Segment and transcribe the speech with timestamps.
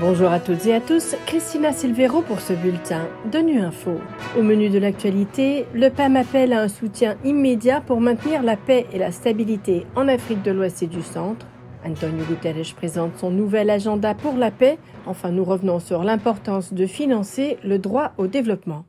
[0.00, 4.00] Bonjour à toutes et à tous, Christina Silvero pour ce bulletin de Nu Info.
[4.38, 8.86] Au menu de l'actualité, le PAM appelle à un soutien immédiat pour maintenir la paix
[8.94, 11.44] et la stabilité en Afrique de l'Ouest et du Centre.
[11.86, 14.78] Antonio Guterres présente son nouvel agenda pour la paix.
[15.04, 18.86] Enfin, nous revenons sur l'importance de financer le droit au développement.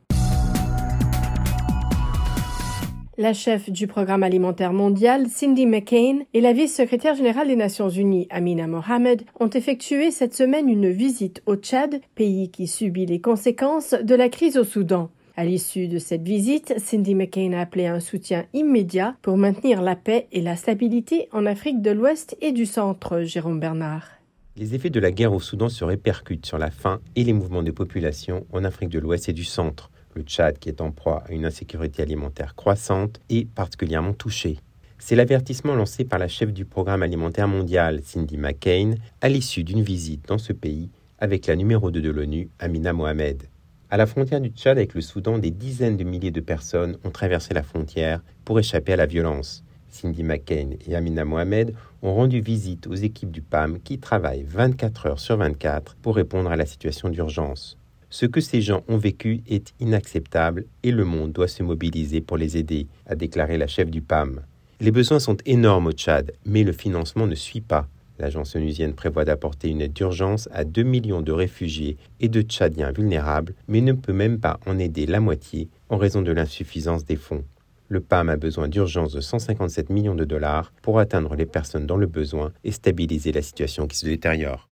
[3.18, 8.26] La chef du Programme alimentaire mondial, Cindy McCain, et la vice-secrétaire générale des Nations Unies,
[8.30, 13.92] Amina Mohamed, ont effectué cette semaine une visite au Tchad, pays qui subit les conséquences
[13.92, 15.10] de la crise au Soudan.
[15.36, 19.82] À l'issue de cette visite, Cindy McCain a appelé à un soutien immédiat pour maintenir
[19.82, 24.08] la paix et la stabilité en Afrique de l'Ouest et du Centre, Jérôme Bernard.
[24.56, 27.62] Les effets de la guerre au Soudan se répercutent sur la faim et les mouvements
[27.62, 29.90] de population en Afrique de l'Ouest et du Centre.
[30.14, 34.58] Le Tchad, qui est en proie à une insécurité alimentaire croissante, est particulièrement touché.
[34.98, 39.82] C'est l'avertissement lancé par la chef du programme alimentaire mondial, Cindy McCain, à l'issue d'une
[39.82, 43.44] visite dans ce pays avec la numéro 2 de l'ONU, Amina Mohamed.
[43.90, 47.10] À la frontière du Tchad avec le Soudan, des dizaines de milliers de personnes ont
[47.10, 49.64] traversé la frontière pour échapper à la violence.
[49.88, 55.06] Cindy McCain et Amina Mohamed ont rendu visite aux équipes du PAM qui travaillent 24
[55.06, 57.76] heures sur 24 pour répondre à la situation d'urgence.
[58.12, 62.36] Ce que ces gens ont vécu est inacceptable et le monde doit se mobiliser pour
[62.36, 64.42] les aider, a déclaré la chef du PAM.
[64.80, 67.88] Les besoins sont énormes au Tchad, mais le financement ne suit pas.
[68.18, 72.92] L'agence onusienne prévoit d'apporter une aide d'urgence à 2 millions de réfugiés et de Tchadiens
[72.92, 77.16] vulnérables, mais ne peut même pas en aider la moitié en raison de l'insuffisance des
[77.16, 77.44] fonds.
[77.88, 81.96] Le PAM a besoin d'urgence de 157 millions de dollars pour atteindre les personnes dans
[81.96, 84.68] le besoin et stabiliser la situation qui se détériore.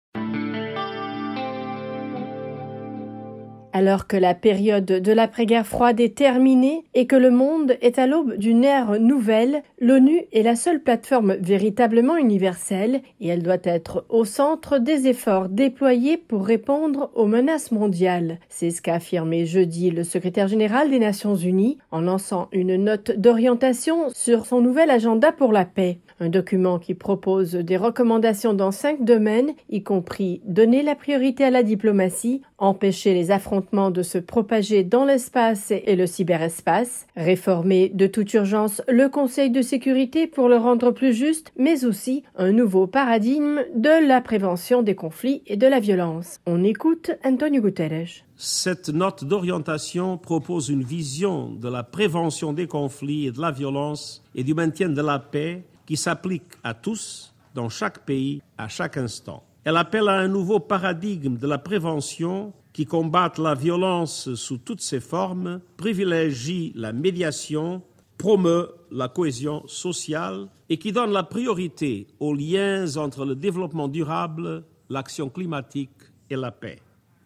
[3.78, 8.08] Alors que la période de l'après-guerre froide est terminée et que le monde est à
[8.08, 14.04] l'aube d'une ère nouvelle, l'ONU est la seule plateforme véritablement universelle et elle doit être
[14.08, 18.40] au centre des efforts déployés pour répondre aux menaces mondiales.
[18.48, 23.12] C'est ce qu'a affirmé jeudi le secrétaire général des Nations Unies en lançant une note
[23.12, 26.00] d'orientation sur son nouvel agenda pour la paix.
[26.20, 31.50] Un document qui propose des recommandations dans cinq domaines, y compris donner la priorité à
[31.50, 38.08] la diplomatie, empêcher les affrontements de se propager dans l'espace et le cyberespace, réformer de
[38.08, 42.88] toute urgence le Conseil de sécurité pour le rendre plus juste, mais aussi un nouveau
[42.88, 46.40] paradigme de la prévention des conflits et de la violence.
[46.46, 48.24] On écoute Antonio Guterres.
[48.36, 54.22] Cette note d'orientation propose une vision de la prévention des conflits et de la violence
[54.34, 58.98] et du maintien de la paix qui s'applique à tous, dans chaque pays, à chaque
[58.98, 59.42] instant.
[59.64, 64.82] Elle appelle à un nouveau paradigme de la prévention qui combatte la violence sous toutes
[64.82, 67.80] ses formes, privilégie la médiation,
[68.18, 74.64] promeut la cohésion sociale et qui donne la priorité aux liens entre le développement durable,
[74.90, 76.82] l'action climatique et la paix.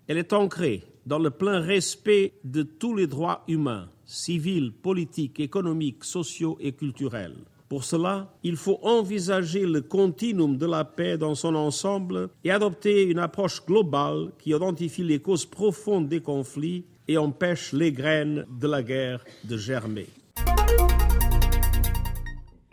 [0.06, 6.04] Elle est ancrée dans le plein respect de tous les droits humains, civils, politiques, économiques,
[6.04, 7.34] sociaux et culturels.
[7.72, 13.04] Pour cela, il faut envisager le continuum de la paix dans son ensemble et adopter
[13.04, 18.68] une approche globale qui identifie les causes profondes des conflits et empêche les graines de
[18.68, 20.06] la guerre de germer.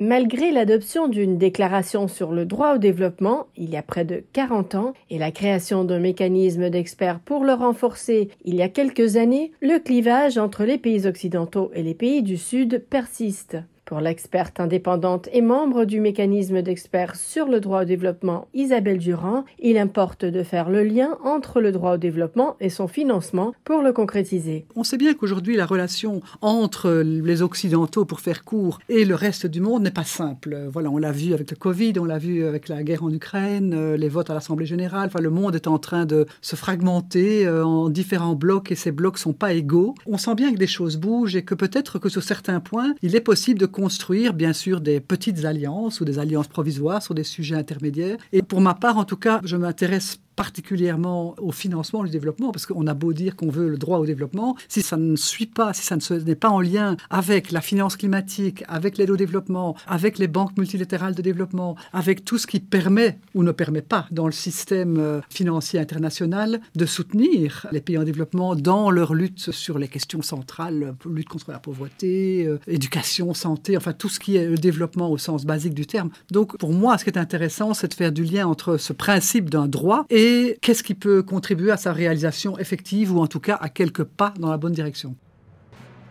[0.01, 4.75] Malgré l'adoption d'une déclaration sur le droit au développement il y a près de 40
[4.75, 9.53] ans et la création d'un mécanisme d'experts pour le renforcer il y a quelques années,
[9.61, 13.57] le clivage entre les pays occidentaux et les pays du Sud persiste.
[13.89, 19.45] Pour l'experte indépendante et membre du mécanisme d'experts sur le droit au développement Isabelle Durand,
[19.57, 23.81] il importe de faire le lien entre le droit au développement et son financement pour
[23.81, 24.67] le concrétiser.
[24.75, 29.47] On sait bien qu'aujourd'hui la relation entre les occidentaux pour faire court et le reste
[29.47, 30.67] du monde n'est pas simple.
[30.71, 33.95] Voilà, on l'a vu avec le Covid, on l'a vu avec la guerre en Ukraine,
[33.95, 37.66] les votes à l'Assemblée générale, enfin le monde est en train de se fragmenter euh,
[37.66, 39.95] en différents blocs et ces blocs sont pas égaux.
[40.06, 43.16] On sent bien que des choses bougent et que peut-être que sur certains points, il
[43.16, 47.23] est possible de construire bien sûr des petites alliances ou des alliances provisoires sur des
[47.23, 48.17] sujets intermédiaires.
[48.34, 52.65] Et pour ma part, en tout cas, je m'intéresse particulièrement au financement du développement, parce
[52.65, 55.74] qu'on a beau dire qu'on veut le droit au développement, si ça ne suit pas,
[55.74, 60.18] si ça n'est pas en lien avec la finance climatique, avec l'aide au développement, avec
[60.18, 64.27] les banques multilatérales de développement, avec tout ce qui permet ou ne permet pas dans
[64.27, 69.77] le système euh, financier international de soutenir les pays en développement dans leur lutte sur
[69.77, 74.47] les questions centrales, lutte contre la pauvreté, euh, éducation, santé, enfin tout ce qui est
[74.47, 76.12] le développement au sens basique du terme.
[76.31, 79.50] Donc pour moi, ce qui est intéressant, c'est de faire du lien entre ce principe
[79.50, 83.57] d'un droit et qu'est-ce qui peut contribuer à sa réalisation effective ou en tout cas
[83.59, 85.15] à quelques pas dans la bonne direction?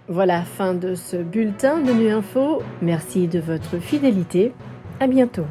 [0.08, 2.62] Voilà, fin de ce bulletin de Nu Info.
[2.82, 4.52] Merci de votre fidélité.
[5.00, 5.46] À bientôt.